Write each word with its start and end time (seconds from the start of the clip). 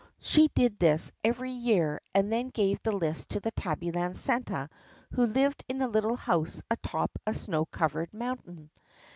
She 0.17 0.47
did 0.55 0.79
this 0.79 1.11
every 1.23 1.51
year 1.51 2.01
and 2.15 2.31
then 2.31 2.49
gave 2.49 2.81
the 2.81 2.91
list 2.91 3.29
to 3.29 3.39
the 3.39 3.51
Tabbyland 3.51 4.17
Santa 4.17 4.67
who 5.11 5.27
lived 5.27 5.63
in 5.69 5.83
a 5.83 5.87
little 5.87 6.15
house 6.15 6.63
atop 6.71 7.11
a 7.27 7.35
snow 7.35 7.65
covered 7.67 8.11
mountain. 8.11 8.71